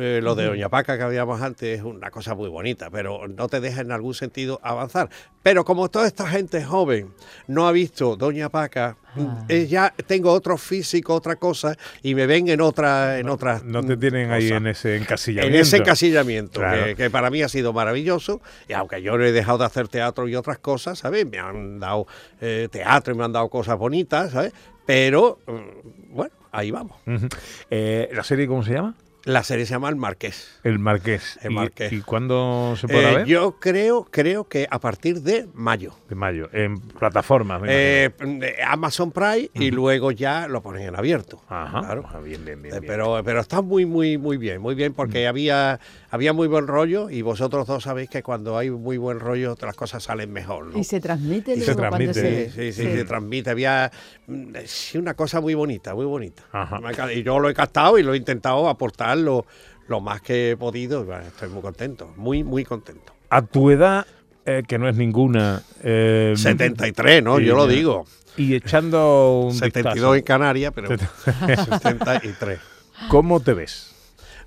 eh, 0.00 0.20
lo 0.22 0.34
de 0.34 0.46
Doña 0.46 0.68
Paca 0.68 0.96
que 0.96 1.02
habíamos 1.04 1.40
antes 1.42 1.78
es 1.78 1.84
una 1.84 2.10
cosa 2.10 2.34
muy 2.34 2.48
bonita, 2.48 2.90
pero 2.90 3.28
no 3.28 3.48
te 3.48 3.60
deja 3.60 3.80
en 3.82 3.92
algún 3.92 4.14
sentido 4.14 4.58
avanzar. 4.62 5.08
Pero 5.42 5.64
como 5.64 5.88
toda 5.90 6.06
esta 6.06 6.26
gente 6.28 6.62
joven 6.64 7.12
no 7.46 7.66
ha 7.68 7.72
visto 7.72 8.16
Doña 8.16 8.48
Paca, 8.48 8.96
Ah. 9.16 9.44
eh, 9.48 9.66
ya 9.66 9.92
tengo 10.06 10.30
otro 10.32 10.56
físico, 10.56 11.14
otra 11.14 11.34
cosa, 11.34 11.76
y 12.00 12.14
me 12.14 12.26
ven 12.26 12.46
en 12.48 12.60
otra, 12.60 13.18
en 13.18 13.28
otras 13.28 13.64
No 13.64 13.82
te 13.82 13.96
tienen 13.96 14.30
ahí 14.30 14.48
en 14.52 14.68
ese 14.68 14.96
encasillamiento. 14.96 15.56
En 15.56 15.60
ese 15.60 15.78
encasillamiento, 15.78 16.60
Claro. 16.60 16.84
que, 16.84 16.94
que 16.94 17.10
para 17.10 17.28
mí 17.28 17.42
ha 17.42 17.48
sido 17.48 17.72
maravilloso, 17.72 18.40
y 18.68 18.72
aunque 18.72 19.02
yo 19.02 19.18
no 19.18 19.24
he 19.24 19.32
dejado 19.32 19.58
de 19.58 19.64
hacer 19.64 19.88
teatro 19.88 20.28
y 20.28 20.36
otras 20.36 20.58
cosas, 20.58 21.00
¿sabes? 21.00 21.26
Me 21.28 21.38
han 21.40 21.80
dado 21.80 22.06
eh, 22.40 22.68
teatro 22.70 23.12
y 23.12 23.16
me 23.16 23.24
han 23.24 23.32
dado 23.32 23.48
cosas 23.48 23.76
bonitas, 23.76 24.30
¿sabes? 24.30 24.52
Pero, 24.86 25.40
mm, 25.46 26.14
bueno, 26.14 26.34
ahí 26.52 26.70
vamos. 26.70 26.96
Ujú. 27.06 27.26
Eh, 27.68 28.10
¿La 28.12 28.22
serie 28.22 28.46
cómo 28.46 28.62
se 28.62 28.74
llama? 28.74 28.94
La 29.24 29.42
serie 29.42 29.66
se 29.66 29.72
llama 29.74 29.88
El 29.90 29.96
Marqués. 29.96 30.48
El 30.64 30.78
Marqués. 30.78 31.38
El 31.42 31.52
¿Y- 31.52 31.54
Marqués. 31.54 31.92
¿Y, 31.92 32.00
cuándo 32.00 32.74
se 32.76 32.88
podrá 32.88 33.10
Eh, 33.12 33.16
ver? 33.16 33.26
yo 33.26 33.56
creo, 33.60 34.06
creo 34.10 34.44
que 34.48 34.66
a 34.70 34.78
partir 34.80 35.20
de 35.22 35.46
mayo. 35.52 35.94
De 36.08 36.14
mayo. 36.14 36.48
En 36.52 36.80
plataformas. 36.80 37.60
Eh, 37.66 38.10
de 38.18 38.56
Amazon 38.66 39.12
Prime 39.12 39.50
y 39.54 39.70
luego 39.70 40.10
ya 40.10 40.48
lo 40.48 40.62
ponen 40.62 40.88
en 40.88 40.96
abierto. 40.96 41.42
Ajá. 41.48 41.80
Claro. 41.80 42.04
Ah, 42.08 42.20
bien, 42.20 42.44
bien, 42.44 42.62
bien. 42.62 42.74
Eh, 42.74 42.80
bien. 42.80 42.90
Pero, 42.90 43.20
pero 43.24 43.40
está 43.40 43.60
muy, 43.60 43.84
muy, 43.84 44.16
muy 44.16 44.38
bien, 44.38 44.60
muy 44.60 44.74
bien, 44.74 44.94
porque 44.94 45.26
había, 45.26 45.80
había 46.10 46.32
muy 46.32 46.48
buen 46.48 46.66
rollo 46.66 47.10
y 47.10 47.20
vosotros 47.22 47.66
dos 47.66 47.82
sabéis 47.84 48.08
que 48.08 48.22
cuando 48.22 48.56
hay 48.56 48.70
muy 48.70 48.96
buen 48.96 49.20
rollo 49.20 49.54
las 49.60 49.76
cosas 49.76 50.02
salen 50.02 50.32
mejor. 50.32 50.66
¿no? 50.66 50.78
Y 50.78 50.84
se 50.84 51.00
transmite 51.00 51.54
Y 51.54 51.60
se 51.60 51.74
transmite, 51.74 52.14
se... 52.14 52.50
Sí, 52.50 52.72
sí, 52.72 52.72
sí, 52.72 52.90
se 52.92 53.04
transmite. 53.04 53.50
Había 53.50 53.90
mm, 54.26 54.54
sí, 54.64 54.96
una 54.96 55.12
cosa 55.14 55.40
muy 55.40 55.54
bonita, 55.54 55.94
muy 55.94 56.06
bonita. 56.06 56.42
Ajá. 56.52 56.80
Y 57.12 57.22
yo 57.22 57.38
lo 57.38 57.50
he 57.50 57.54
captado 57.54 57.98
y 57.98 58.02
lo 58.02 58.14
he 58.14 58.16
intentado 58.16 58.68
aportar 58.68 59.09
lo, 59.18 59.46
lo 59.88 60.00
más 60.00 60.20
que 60.20 60.52
he 60.52 60.56
podido. 60.56 61.04
bueno, 61.04 61.24
estoy 61.26 61.48
muy 61.48 61.62
contento, 61.62 62.12
muy, 62.16 62.44
muy 62.44 62.64
contento. 62.64 63.12
A 63.28 63.42
tu 63.42 63.70
edad, 63.70 64.06
eh, 64.44 64.62
que 64.66 64.78
no 64.78 64.88
es 64.88 64.96
ninguna. 64.96 65.62
eh, 65.82 66.34
73, 66.36 67.22
¿no? 67.22 67.38
sí, 67.38 67.44
yo 67.44 67.54
lo 67.56 67.66
digo. 67.66 68.06
Y 68.36 68.54
echando 68.54 69.40
un 69.46 69.54
72 69.54 70.16
en 70.18 70.22
Canarias, 70.22 70.72
pero 70.74 70.88
73. 70.88 72.22
vistazo, 72.22 72.60
¿Cómo 73.08 73.40
te 73.40 73.54
ves? 73.54 73.94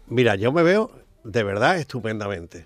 Mira, 0.07 0.35
yo 0.35 0.51
me 0.51 0.63
veo 0.63 0.91
de 1.23 1.43
verdad 1.43 1.77
estupendamente. 1.77 2.65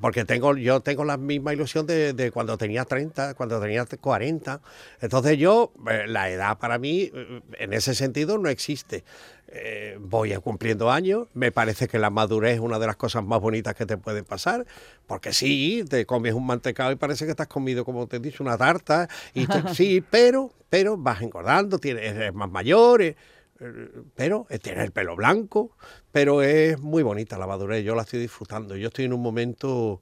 Porque 0.00 0.24
tengo 0.24 0.56
yo 0.56 0.80
tengo 0.80 1.04
la 1.04 1.16
misma 1.16 1.52
ilusión 1.52 1.86
de, 1.86 2.12
de 2.12 2.30
cuando 2.30 2.56
tenía 2.58 2.84
30, 2.84 3.34
cuando 3.34 3.60
tenía 3.60 3.84
40. 3.86 4.60
Entonces 5.00 5.38
yo, 5.38 5.72
eh, 5.90 6.04
la 6.06 6.30
edad 6.30 6.58
para 6.58 6.78
mí, 6.78 7.10
eh, 7.14 7.40
en 7.58 7.72
ese 7.72 7.94
sentido, 7.94 8.38
no 8.38 8.48
existe. 8.48 9.04
Eh, 9.50 9.96
voy 9.98 10.34
cumpliendo 10.36 10.90
años, 10.90 11.26
me 11.32 11.50
parece 11.52 11.88
que 11.88 11.98
la 11.98 12.10
madurez 12.10 12.54
es 12.56 12.60
una 12.60 12.78
de 12.78 12.86
las 12.86 12.96
cosas 12.96 13.24
más 13.24 13.40
bonitas 13.40 13.74
que 13.74 13.86
te 13.86 13.96
pueden 13.96 14.24
pasar, 14.26 14.66
porque 15.06 15.32
sí, 15.32 15.84
te 15.88 16.04
comes 16.04 16.34
un 16.34 16.44
mantecado 16.44 16.92
y 16.92 16.96
parece 16.96 17.24
que 17.24 17.30
estás 17.30 17.46
comido, 17.48 17.82
como 17.84 18.06
te 18.06 18.16
he 18.16 18.20
dicho, 18.20 18.42
una 18.44 18.58
tarta, 18.58 19.08
y 19.32 19.46
te- 19.46 19.62
sí, 19.74 20.04
pero, 20.10 20.52
pero 20.68 20.98
vas 20.98 21.22
engordando, 21.22 21.78
tienes, 21.78 22.04
eres 22.14 22.34
más 22.34 22.50
mayor, 22.50 23.02
pero 24.14 24.46
eh, 24.50 24.58
tienes 24.58 24.84
el 24.84 24.92
pelo 24.92 25.16
blanco, 25.16 25.76
pero 26.12 26.42
es 26.42 26.78
muy 26.78 27.02
bonita 27.02 27.38
la 27.38 27.46
madurez, 27.46 27.84
yo 27.84 27.94
la 27.94 28.02
estoy 28.02 28.20
disfrutando, 28.20 28.76
yo 28.76 28.88
estoy 28.88 29.06
en 29.06 29.12
un 29.12 29.22
momento 29.22 30.00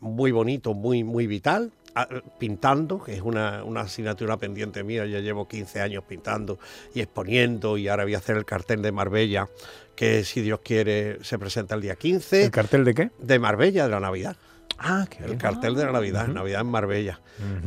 muy 0.00 0.32
bonito, 0.32 0.74
muy, 0.74 1.02
muy 1.02 1.26
vital, 1.26 1.72
eh, 1.96 2.20
pintando, 2.38 3.02
que 3.02 3.14
es 3.14 3.22
una, 3.22 3.64
una 3.64 3.82
asignatura 3.82 4.36
pendiente 4.36 4.84
mía, 4.84 5.06
ya 5.06 5.20
llevo 5.20 5.48
15 5.48 5.80
años 5.80 6.04
pintando 6.06 6.58
y 6.94 7.00
exponiendo 7.00 7.78
y 7.78 7.88
ahora 7.88 8.04
voy 8.04 8.14
a 8.14 8.18
hacer 8.18 8.36
el 8.36 8.44
cartel 8.44 8.82
de 8.82 8.92
Marbella, 8.92 9.48
que 9.96 10.24
si 10.24 10.40
Dios 10.40 10.60
quiere 10.62 11.18
se 11.24 11.38
presenta 11.38 11.74
el 11.74 11.80
día 11.80 11.96
15, 11.96 12.44
¿El 12.44 12.50
cartel 12.50 12.84
de 12.84 12.94
qué? 12.94 13.10
de 13.18 13.38
Marbella, 13.38 13.84
de 13.84 13.90
la 13.90 14.00
Navidad. 14.00 14.36
Ah, 14.78 15.06
qué 15.08 15.24
El 15.24 15.38
cartel 15.38 15.74
de 15.74 15.84
la 15.86 15.92
Navidad, 15.92 16.26
Navidad 16.28 16.60
en 16.62 16.66
Marbella. 16.66 17.20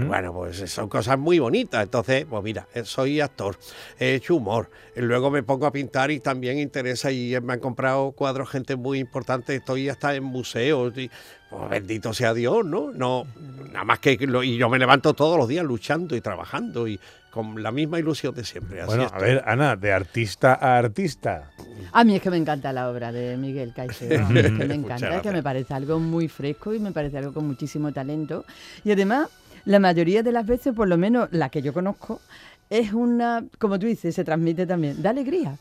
Bueno, 0.07 0.33
pues 0.33 0.57
son 0.69 0.89
cosas 0.89 1.17
muy 1.17 1.39
bonitas. 1.39 1.83
Entonces, 1.83 2.25
pues 2.29 2.43
mira, 2.43 2.67
eh, 2.73 2.83
soy 2.85 3.21
actor, 3.21 3.57
he 3.99 4.15
hecho 4.15 4.35
humor. 4.35 4.69
Y 4.95 5.01
Luego 5.01 5.31
me 5.31 5.41
pongo 5.43 5.65
a 5.65 5.71
pintar 5.71 6.11
y 6.11 6.19
también 6.19 6.59
interesa 6.59 7.11
y 7.11 7.35
me 7.41 7.53
han 7.53 7.59
comprado 7.59 8.11
cuadros 8.11 8.49
gente 8.49 8.75
muy 8.75 8.99
importante. 8.99 9.55
Estoy 9.55 9.89
hasta 9.89 10.15
en 10.15 10.23
museos 10.23 10.97
y 10.97 11.09
pues 11.49 11.69
bendito 11.69 12.13
sea 12.13 12.33
Dios, 12.33 12.65
¿no? 12.65 12.91
No, 12.91 13.25
nada 13.71 13.85
más 13.85 13.99
que 13.99 14.17
lo- 14.27 14.43
y 14.43 14.57
yo 14.57 14.67
me 14.69 14.77
levanto 14.79 15.13
todos 15.13 15.37
los 15.37 15.47
días 15.47 15.63
luchando 15.65 16.15
y 16.15 16.21
trabajando 16.21 16.87
y 16.87 16.99
con 17.37 17.61
la 17.61 17.71
misma 17.71 17.99
ilusión 17.99 18.33
de 18.33 18.43
siempre. 18.43 18.81
Así 18.81 18.87
Bueno, 18.87 19.09
a 19.13 19.19
ver, 19.19 19.43
Ana, 19.45 19.75
de 19.75 19.93
artista 19.93 20.57
a 20.59 20.77
artista. 20.77 21.51
A 21.91 22.03
mí 22.03 22.15
es 22.15 22.21
que 22.21 22.31
me 22.31 22.37
encanta 22.37 22.73
la 22.73 22.89
obra 22.89 23.11
de 23.11 23.37
Miguel 23.37 23.73
Caicedo. 23.75 24.27
es 24.35 24.45
que 24.45 24.65
me 24.65 24.73
encanta, 24.73 25.17
es 25.17 25.21
que 25.21 25.31
me 25.31 25.43
parece 25.43 25.73
algo 25.73 25.99
muy 25.99 26.27
fresco 26.27 26.73
y 26.73 26.79
me 26.79 26.91
parece 26.91 27.19
algo 27.19 27.33
con 27.33 27.45
muchísimo 27.45 27.93
talento. 27.93 28.43
Y 28.83 28.91
además, 28.91 29.29
la 29.65 29.79
mayoría 29.79 30.23
de 30.23 30.31
las 30.31 30.47
veces, 30.47 30.73
por 30.73 30.87
lo 30.87 30.97
menos 30.97 31.29
la 31.31 31.49
que 31.49 31.61
yo 31.61 31.73
conozco, 31.73 32.21
es 32.69 32.91
una, 32.91 33.45
como 33.59 33.77
tú 33.77 33.85
dices, 33.85 34.15
se 34.15 34.23
transmite 34.23 34.65
también, 34.65 35.01
da 35.01 35.11
alegría. 35.11 35.57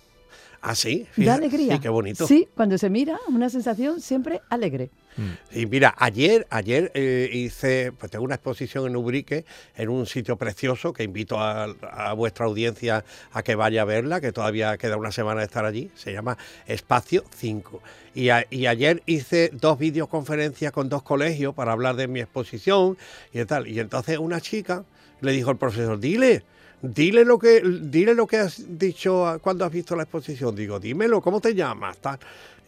Ah, 0.63 0.75
sí, 0.75 1.07
Da 1.17 1.35
alegría. 1.35 1.75
Sí, 1.75 1.81
qué 1.81 1.89
bonito. 1.91 2.27
Sí, 2.27 2.49
cuando 2.55 2.79
se 2.79 2.89
mira, 2.89 3.19
una 3.29 3.51
sensación 3.51 4.01
siempre 4.01 4.41
alegre. 4.49 4.91
Y 5.53 5.67
mira, 5.67 5.95
ayer, 5.99 6.47
ayer 6.51 6.91
eh, 6.95 7.29
hice, 7.33 7.93
pues 7.93 8.11
tengo 8.11 8.25
una 8.25 8.35
exposición 8.35 8.87
en 8.87 8.97
Ubrique, 8.97 9.45
en 9.77 9.89
un 9.89 10.07
sitio 10.07 10.37
precioso, 10.37 10.93
que 10.93 11.05
invito 11.05 11.39
a, 11.39 12.13
vuestra 12.15 12.47
audiencia 12.47 13.05
a 13.33 13.43
que 13.43 13.55
vaya 13.55 13.83
a 13.83 13.85
verla, 13.85 14.21
que 14.21 14.33
todavía 14.33 14.77
queda 14.77 14.97
una 14.97 15.13
semana 15.13 15.41
de 15.41 15.47
estar 15.47 15.65
allí, 15.65 15.91
se 15.95 16.13
llama 16.13 16.37
Espacio 16.67 17.25
5. 17.35 17.83
Y, 18.15 18.29
y 18.51 18.67
ayer 18.67 19.03
hice 19.07 19.51
dos 19.53 19.79
videoconferencias 19.79 20.73
con 20.73 20.89
dos 20.89 21.03
colegios 21.03 21.55
para 21.55 21.73
hablar 21.73 21.97
de 21.97 22.09
mi 22.09 22.21
exposición 22.21 22.97
y 23.33 23.45
tal. 23.45 23.69
Y 23.69 23.81
entonces 23.81 24.19
una 24.19 24.41
chica 24.41 24.85
le 25.21 25.33
dijo 25.33 25.51
al 25.51 25.59
profesor, 25.59 25.99
dile, 25.99 26.45
dile 26.83 27.25
lo 27.25 27.39
que, 27.39 27.61
dile 27.63 28.15
lo 28.15 28.27
que 28.27 28.39
has 28.39 28.63
dicho 28.79 29.27
a- 29.27 29.39
cuando 29.39 29.65
has 29.65 29.73
visto 29.73 29.97
la 29.97 30.03
exposición. 30.05 30.55
Digo, 30.55 30.79
dímelo, 30.81 31.21
¿cómo 31.21 31.41
te 31.41 31.55
llamas? 31.55 31.99
Tal. 31.99 32.19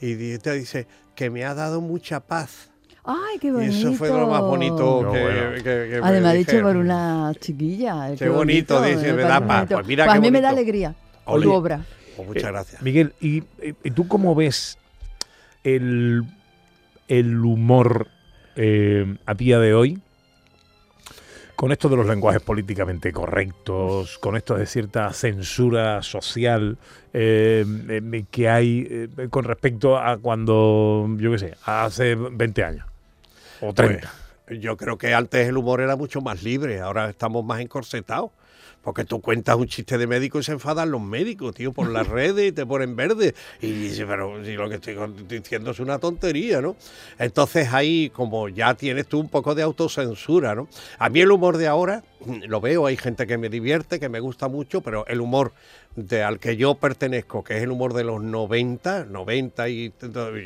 Y 0.00 0.38
te 0.38 0.52
dice, 0.52 0.86
que 1.14 1.30
me 1.30 1.44
ha 1.44 1.54
dado 1.54 1.80
mucha 1.80 2.20
paz. 2.20 2.70
¡Ay, 3.04 3.38
qué 3.40 3.48
Y 3.48 3.50
bonito! 3.50 3.72
eso 3.88 3.92
fue 3.94 4.08
lo 4.10 4.26
más 4.28 4.42
bonito 4.42 5.00
que, 5.12 5.22
bueno. 5.22 5.54
que- 5.56 5.62
que 5.62 5.98
me 6.00 6.06
Además, 6.06 6.34
dicho 6.34 6.50
dijeron. 6.52 6.68
por 6.72 6.76
una 6.76 7.32
chiquilla. 7.40 8.14
Qué 8.18 8.28
bonito, 8.28 8.82
dice, 8.82 9.12
me 9.14 9.22
da 9.22 9.44
paz. 9.46 9.66
Pues 9.70 9.86
mira 9.86 10.04
Pues 10.04 10.12
qué 10.14 10.18
a 10.18 10.20
mí 10.20 10.30
me 10.30 10.40
da 10.40 10.50
alegría 10.50 10.94
tu 11.24 11.52
obra. 11.52 11.84
Pues 12.16 12.28
muchas 12.28 12.44
Eh, 12.44 12.46
gracias. 12.52 12.82
Miguel, 12.82 13.14
¿y, 13.20 13.42
y 13.82 13.90
tú 13.92 14.06
cómo 14.08 14.34
ves 14.34 14.76
el, 15.64 16.22
el 17.08 17.44
humor 17.44 18.08
eh, 18.56 19.16
a 19.24 19.34
día 19.34 19.58
de 19.58 19.72
hoy? 19.74 20.00
Con 21.58 21.72
esto 21.72 21.88
de 21.88 21.96
los 21.96 22.06
lenguajes 22.06 22.40
políticamente 22.40 23.12
correctos, 23.12 24.18
con 24.18 24.36
esto 24.36 24.54
de 24.54 24.64
cierta 24.64 25.12
censura 25.12 26.04
social 26.04 26.78
eh, 27.12 27.64
eh, 27.88 28.24
que 28.30 28.48
hay 28.48 28.86
eh, 28.88 29.26
con 29.28 29.42
respecto 29.42 29.98
a 29.98 30.18
cuando, 30.18 31.08
yo 31.18 31.32
qué 31.32 31.38
sé, 31.40 31.54
hace 31.64 32.14
20 32.14 32.62
años 32.62 32.86
o 33.60 33.74
30. 33.74 34.08
Pues, 34.46 34.60
yo 34.60 34.76
creo 34.76 34.98
que 34.98 35.12
antes 35.14 35.48
el 35.48 35.56
humor 35.56 35.80
era 35.80 35.96
mucho 35.96 36.20
más 36.20 36.44
libre, 36.44 36.78
ahora 36.78 37.10
estamos 37.10 37.44
más 37.44 37.60
encorsetados. 37.60 38.30
Porque 38.88 39.04
tú 39.04 39.20
cuentas 39.20 39.54
un 39.56 39.66
chiste 39.66 39.98
de 39.98 40.06
médico 40.06 40.38
y 40.38 40.42
se 40.42 40.52
enfadan 40.52 40.90
los 40.90 41.02
médicos, 41.02 41.54
tío, 41.54 41.74
por 41.74 41.90
las 41.90 42.08
redes 42.08 42.48
y 42.48 42.52
te 42.52 42.64
ponen 42.64 42.96
verde. 42.96 43.34
Y 43.60 43.70
dices, 43.70 44.06
pero 44.08 44.42
si 44.42 44.54
lo 44.54 44.66
que 44.70 44.76
estoy 44.76 44.96
diciendo 45.28 45.72
es 45.72 45.80
una 45.80 45.98
tontería, 45.98 46.62
¿no? 46.62 46.74
Entonces 47.18 47.70
ahí, 47.74 48.08
como 48.08 48.48
ya 48.48 48.72
tienes 48.72 49.06
tú 49.06 49.20
un 49.20 49.28
poco 49.28 49.54
de 49.54 49.62
autocensura, 49.62 50.54
¿no? 50.54 50.68
A 50.98 51.10
mí 51.10 51.20
el 51.20 51.30
humor 51.30 51.58
de 51.58 51.66
ahora, 51.66 52.02
mm, 52.24 52.44
lo 52.46 52.62
veo, 52.62 52.86
hay 52.86 52.96
gente 52.96 53.26
que 53.26 53.36
me 53.36 53.50
divierte, 53.50 54.00
que 54.00 54.08
me 54.08 54.20
gusta 54.20 54.48
mucho, 54.48 54.80
pero 54.80 55.06
el 55.06 55.20
humor 55.20 55.52
de, 55.94 56.22
al 56.22 56.38
que 56.38 56.56
yo 56.56 56.76
pertenezco, 56.76 57.44
que 57.44 57.58
es 57.58 57.62
el 57.62 57.70
humor 57.70 57.92
de 57.92 58.04
los 58.04 58.22
90, 58.22 59.04
90 59.04 59.68
y 59.68 59.92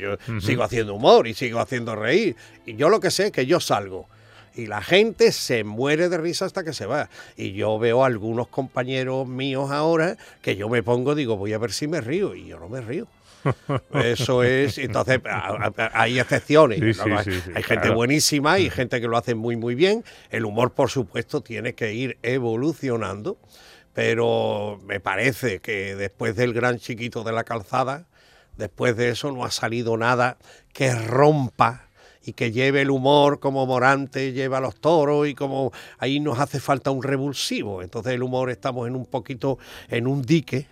yo 0.01 0.17
sigo 0.41 0.63
haciendo 0.63 0.95
humor 0.95 1.27
y 1.27 1.33
sigo 1.33 1.61
haciendo 1.61 1.95
reír. 1.95 2.35
Y 2.65 2.75
yo 2.75 2.89
lo 2.89 2.99
que 2.99 3.09
sé 3.09 3.27
es 3.27 3.31
que 3.31 3.45
yo 3.45 3.61
salgo 3.61 4.09
y 4.55 4.67
la 4.67 4.81
gente 4.81 5.31
se 5.31 5.63
muere 5.63 6.09
de 6.09 6.17
risa 6.17 6.45
hasta 6.45 6.63
que 6.63 6.73
se 6.73 6.85
va. 6.85 7.09
Y 7.35 7.53
yo 7.53 7.79
veo 7.79 8.03
a 8.03 8.07
algunos 8.07 8.47
compañeros 8.47 9.27
míos 9.27 9.71
ahora 9.71 10.17
que 10.41 10.55
yo 10.55 10.69
me 10.69 10.83
pongo, 10.83 11.15
digo, 11.15 11.37
voy 11.37 11.53
a 11.53 11.57
ver 11.57 11.71
si 11.71 11.87
me 11.87 12.01
río, 12.01 12.35
y 12.35 12.47
yo 12.47 12.59
no 12.59 12.69
me 12.69 12.81
río. 12.81 13.07
Eso 13.93 14.43
es, 14.43 14.77
entonces 14.77 15.19
hay 15.93 16.19
excepciones. 16.19 16.79
Sí, 16.79 16.85
¿no? 16.85 16.93
sí, 16.93 17.11
hay 17.11 17.23
sí, 17.23 17.41
sí, 17.45 17.51
hay 17.55 17.63
gente 17.63 17.81
claro. 17.81 17.95
buenísima 17.95 18.59
y 18.59 18.69
gente 18.69 19.01
que 19.01 19.07
lo 19.07 19.17
hace 19.17 19.35
muy, 19.35 19.55
muy 19.55 19.75
bien. 19.75 20.03
El 20.29 20.45
humor, 20.45 20.71
por 20.71 20.89
supuesto, 20.89 21.41
tiene 21.41 21.73
que 21.73 21.93
ir 21.93 22.17
evolucionando, 22.21 23.37
pero 23.93 24.79
me 24.85 24.99
parece 24.99 25.59
que 25.59 25.95
después 25.95 26.35
del 26.35 26.53
gran 26.53 26.79
chiquito 26.79 27.23
de 27.23 27.33
la 27.33 27.43
calzada, 27.43 28.07
después 28.57 28.95
de 28.95 29.09
eso 29.09 29.31
no 29.31 29.43
ha 29.43 29.51
salido 29.51 29.97
nada 29.97 30.37
que 30.71 30.93
rompa 30.93 31.89
y 32.25 32.33
que 32.33 32.51
lleve 32.51 32.81
el 32.81 32.89
humor 32.89 33.39
como 33.39 33.65
Morante 33.65 34.31
lleva 34.31 34.57
a 34.57 34.61
los 34.61 34.75
toros 34.75 35.27
y 35.27 35.35
como 35.35 35.71
ahí 35.97 36.19
nos 36.19 36.39
hace 36.39 36.59
falta 36.59 36.91
un 36.91 37.03
revulsivo. 37.03 37.81
Entonces 37.81 38.13
el 38.13 38.23
humor 38.23 38.49
estamos 38.49 38.87
en 38.87 38.95
un 38.95 39.05
poquito 39.05 39.57
en 39.89 40.07
un 40.07 40.21
dique 40.21 40.67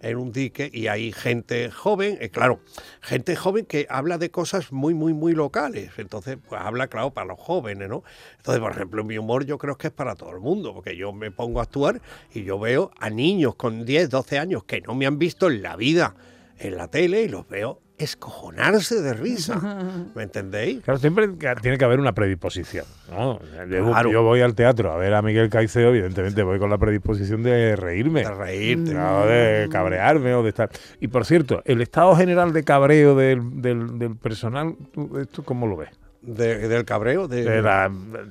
en 0.00 0.16
un 0.18 0.32
dique 0.32 0.70
y 0.72 0.88
hay 0.88 1.12
gente 1.12 1.70
joven, 1.70 2.18
eh, 2.20 2.28
claro, 2.28 2.60
gente 3.00 3.34
joven 3.34 3.64
que 3.64 3.86
habla 3.88 4.18
de 4.18 4.30
cosas 4.30 4.72
muy, 4.72 4.94
muy, 4.94 5.14
muy 5.14 5.32
locales. 5.32 5.90
Entonces, 5.96 6.38
pues 6.48 6.60
habla, 6.60 6.88
claro, 6.88 7.10
para 7.12 7.28
los 7.28 7.38
jóvenes, 7.38 7.88
¿no? 7.88 8.04
Entonces, 8.36 8.60
por 8.60 8.72
ejemplo, 8.72 9.04
mi 9.04 9.18
humor 9.18 9.46
yo 9.46 9.58
creo 9.58 9.76
que 9.76 9.88
es 9.88 9.92
para 9.92 10.14
todo 10.14 10.30
el 10.30 10.40
mundo, 10.40 10.74
porque 10.74 10.96
yo 10.96 11.12
me 11.12 11.30
pongo 11.30 11.60
a 11.60 11.64
actuar 11.64 12.00
y 12.32 12.44
yo 12.44 12.58
veo 12.58 12.90
a 12.98 13.10
niños 13.10 13.54
con 13.56 13.84
10, 13.84 14.10
12 14.10 14.38
años 14.38 14.64
que 14.64 14.80
no 14.82 14.94
me 14.94 15.06
han 15.06 15.18
visto 15.18 15.48
en 15.50 15.62
la 15.62 15.76
vida 15.76 16.14
en 16.58 16.76
la 16.76 16.88
tele 16.88 17.22
y 17.22 17.28
los 17.28 17.48
veo 17.48 17.80
escojonarse 17.98 19.00
de 19.02 19.14
risa. 19.14 19.60
¿Me 20.14 20.22
entendéis? 20.24 20.82
Claro, 20.82 20.98
siempre 20.98 21.28
tiene 21.62 21.78
que 21.78 21.84
haber 21.84 21.98
una 22.00 22.12
predisposición. 22.12 22.84
yo, 23.10 23.38
Claro. 23.86 24.10
yo 24.10 24.22
voy 24.22 24.40
al 24.40 24.54
teatro 24.54 24.92
a 24.92 24.96
ver 24.96 25.14
a 25.14 25.22
Miguel 25.22 25.48
Caicedo, 25.50 25.88
evidentemente 25.90 26.42
voy 26.42 26.58
con 26.58 26.70
la 26.70 26.78
predisposición 26.78 27.42
de 27.42 27.76
reírme. 27.76 28.22
De 28.22 28.30
reírte. 28.30 28.94
No 28.94 29.26
de 29.26 29.68
cabrearme 29.70 30.34
o 30.34 30.42
de 30.42 30.50
estar. 30.50 30.70
Y 31.00 31.08
por 31.08 31.24
cierto, 31.24 31.62
el 31.64 31.80
estado 31.82 32.14
general 32.16 32.52
de 32.52 32.64
cabreo 32.64 33.14
del, 33.14 33.60
del- 33.62 33.98
del 33.98 34.16
personal, 34.16 34.74
¿tú 34.92 35.18
¿esto 35.18 35.42
cómo 35.42 35.66
lo 35.66 35.76
ves? 35.76 35.90
De- 36.26 36.68
del 36.68 36.84
cabreo. 36.84 37.28
De, 37.28 37.44
De 37.44 37.62
la, 37.62 37.90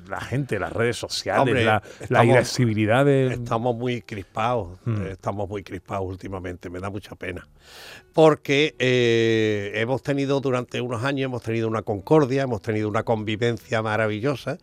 la 0.09 0.19
gente, 0.21 0.59
las 0.59 0.71
redes 0.73 0.97
sociales, 0.97 1.41
Hombre, 1.41 1.63
la, 1.65 1.81
la 2.09 2.25
irascibilidad 2.25 3.05
de. 3.05 3.27
Estamos 3.33 3.75
muy 3.75 4.01
crispados, 4.01 4.77
Mm. 4.85 5.01
eh, 5.01 5.11
estamos 5.11 5.47
muy 5.49 5.63
crispados 5.63 6.05
últimamente, 6.07 6.69
me 6.69 6.79
da 6.79 6.89
mucha 6.89 7.15
pena. 7.15 7.47
Porque 8.13 8.75
eh, 8.79 9.71
hemos 9.75 10.01
tenido 10.01 10.39
durante 10.39 10.79
unos 10.79 11.03
años, 11.03 11.25
hemos 11.25 11.41
tenido 11.43 11.67
una 11.67 11.81
concordia, 11.81 12.43
hemos 12.43 12.61
tenido 12.61 12.87
una 12.87 13.03
convivencia 13.03 13.81
maravillosa 13.81 14.57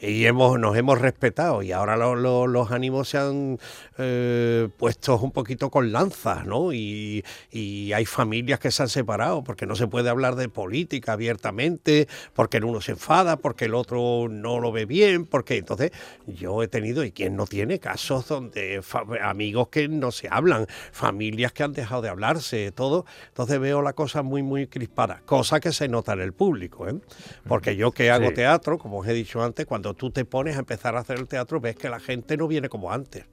y 0.00 0.24
hemos, 0.26 0.58
nos 0.58 0.76
hemos 0.76 1.00
respetado 1.00 1.62
y 1.62 1.70
ahora 1.70 1.96
lo- 1.96 2.16
lo- 2.16 2.46
los 2.48 2.72
ánimos 2.72 3.08
se 3.10 3.18
han 3.18 3.58
eh, 3.98 4.68
puesto 4.76 5.16
un 5.18 5.30
poquito 5.30 5.70
con 5.70 5.92
lanzas, 5.92 6.46
¿no? 6.46 6.72
Y, 6.72 7.24
y 7.52 7.92
hay 7.92 8.06
familias 8.06 8.58
que 8.58 8.70
se 8.72 8.82
han 8.82 8.88
separado 8.88 9.44
porque 9.44 9.66
no 9.66 9.76
se 9.76 9.86
puede 9.86 10.10
hablar 10.10 10.34
de 10.34 10.48
política 10.48 11.12
abiertamente, 11.12 12.08
porque 12.34 12.56
en 12.56 12.64
unos 12.64 12.75
uno 12.76 12.82
se 12.82 12.92
enfada, 12.92 13.36
porque 13.38 13.64
el 13.64 13.74
otro 13.74 14.28
no 14.30 14.60
lo 14.60 14.70
ve 14.70 14.84
bien, 14.84 15.24
porque 15.24 15.56
entonces 15.56 15.92
yo 16.26 16.62
he 16.62 16.68
tenido, 16.68 17.04
y 17.04 17.10
quien 17.12 17.34
no 17.36 17.46
tiene, 17.46 17.78
casos 17.78 18.28
donde 18.28 18.82
amigos 19.22 19.68
que 19.68 19.88
no 19.88 20.12
se 20.12 20.28
hablan, 20.30 20.66
familias 20.92 21.52
que 21.52 21.62
han 21.62 21.72
dejado 21.72 22.02
de 22.02 22.10
hablarse, 22.10 22.70
todo. 22.72 23.06
Entonces 23.28 23.58
veo 23.58 23.80
la 23.80 23.94
cosa 23.94 24.22
muy, 24.22 24.42
muy 24.42 24.66
crispada, 24.66 25.22
cosa 25.24 25.58
que 25.58 25.72
se 25.72 25.88
nota 25.88 26.12
en 26.12 26.20
el 26.20 26.32
público, 26.34 26.86
¿eh? 26.88 26.94
Porque 27.48 27.76
yo 27.76 27.92
que 27.92 28.10
hago 28.10 28.28
Sí. 28.28 28.34
teatro, 28.34 28.78
como 28.78 28.98
os 28.98 29.08
he 29.08 29.14
dicho 29.14 29.42
antes, 29.42 29.64
cuando 29.66 29.94
tú 29.94 30.10
te 30.10 30.24
pones 30.24 30.56
a 30.56 30.58
empezar 30.58 30.96
a 30.96 31.00
hacer 31.00 31.18
el 31.18 31.28
teatro, 31.28 31.60
ves 31.60 31.76
que 31.76 31.88
la 31.88 32.00
gente 32.00 32.36
no 32.36 32.46
viene 32.48 32.68
como 32.68 32.92
antes. 32.92 33.24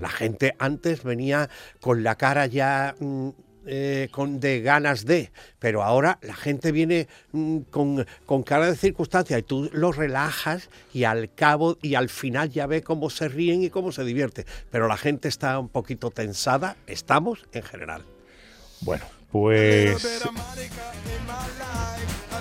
La 0.00 0.08
gente 0.08 0.54
antes 0.58 1.04
venía 1.04 1.48
con 1.80 2.02
la 2.02 2.16
cara 2.16 2.46
ya 2.46 2.94
mm, 2.98 3.28
eh, 3.68 4.08
con 4.10 4.40
de 4.40 4.60
ganas 4.60 5.04
de, 5.04 5.30
pero 5.58 5.82
ahora 5.82 6.18
la 6.22 6.34
gente 6.34 6.72
viene 6.72 7.06
mm, 7.32 7.58
con, 7.70 8.06
con 8.26 8.42
cara 8.42 8.66
de 8.66 8.76
circunstancia 8.76 9.38
y 9.38 9.42
tú 9.42 9.70
los 9.72 9.96
relajas 9.96 10.70
y 10.92 11.04
al 11.04 11.32
cabo 11.34 11.76
y 11.82 11.94
al 11.94 12.08
final 12.08 12.50
ya 12.50 12.66
ves 12.66 12.82
cómo 12.82 13.10
se 13.10 13.28
ríen 13.28 13.62
y 13.62 13.70
cómo 13.70 13.92
se 13.92 14.04
divierte. 14.04 14.46
Pero 14.70 14.88
la 14.88 14.96
gente 14.96 15.28
está 15.28 15.58
un 15.58 15.68
poquito 15.68 16.10
tensada, 16.10 16.76
estamos 16.86 17.46
en 17.52 17.62
general. 17.62 18.04
Bueno, 18.80 19.04
pues 19.30 20.22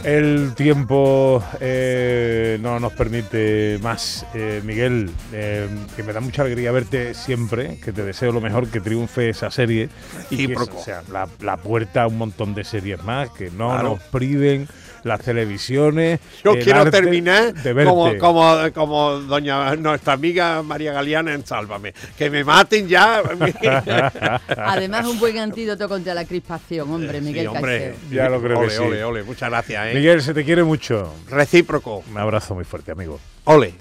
el 0.04 0.54
tiempo 0.56 1.44
eh, 1.60 2.58
no 2.62 2.80
nos 2.80 2.94
permite 2.94 3.80
más. 3.82 4.25
Eh, 4.34 4.62
Miguel, 4.63 5.10
eh, 5.34 5.68
que 5.96 6.04
me 6.04 6.13
da 6.13 6.20
mucha 6.20 6.44
alegría 6.44 6.72
verte 6.72 7.13
siempre, 7.13 7.80
que 7.84 7.92
te 7.92 8.04
deseo 8.04 8.32
lo 8.32 8.42
mejor, 8.42 8.68
que 8.70 8.80
triunfe 8.80 9.30
esa 9.30 9.51
serie 9.51 9.89
y 10.30 10.48
que 10.48 10.54
esa 10.54 10.66
sea 10.84 11.04
la, 11.12 11.27
la 11.42 11.58
puerta 11.58 12.04
a 12.04 12.08
un 12.08 12.18
montón 12.18 12.54
de 12.56 12.63
series 12.63 13.04
más, 13.04 13.30
que 13.32 13.50
no 13.51 13.68
Claro. 13.70 13.89
nos 13.89 14.04
priven 14.04 14.68
las 15.04 15.22
televisiones. 15.22 16.20
Yo 16.44 16.54
quiero 16.60 16.89
terminar 16.92 17.54
como, 17.86 18.18
como, 18.18 18.56
como 18.74 19.12
doña 19.20 19.75
nuestra 19.77 20.13
amiga 20.13 20.62
María 20.63 20.92
Galeana 20.92 21.34
en 21.34 21.46
Sálvame. 21.46 21.94
Que 22.18 22.30
me 22.30 22.44
maten 22.44 22.88
ya. 22.89 23.22
Además, 24.58 25.06
un 25.08 25.18
buen 25.20 25.38
antídoto 25.38 25.88
contra 25.88 26.13
la 26.13 26.25
crispación, 26.25 26.92
hombre, 26.92 27.22
Miguel 27.22 27.44
Sí, 27.44 27.48
hombre. 27.56 27.80
Caicedo. 27.80 28.12
Ya 28.12 28.30
lo 28.30 28.42
creo 28.42 28.62
que 28.62 28.70
sí. 28.70 28.77
ole, 28.80 29.04
ole. 29.04 29.24
Muchas 29.24 29.50
gracias, 29.50 29.87
¿eh? 29.91 29.94
Miguel, 29.96 30.22
se 30.22 30.34
te 30.34 30.44
quiere 30.44 30.63
mucho. 30.63 31.13
Recíproco. 31.29 32.03
Un 32.10 32.17
abrazo 32.17 32.56
muy 32.56 32.63
fuerte, 32.63 32.91
amigo. 32.91 33.20
Ole. 33.46 33.74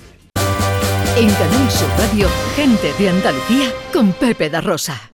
En 1.17 1.31
Canal 1.31 1.71
Sur 1.71 1.89
Radio, 1.99 2.29
gente 2.55 2.93
de 2.99 3.09
Andalucía 3.09 3.73
con 3.93 4.13
Pepe 4.13 4.51
da 4.51 4.61
Rosa. 4.61 5.13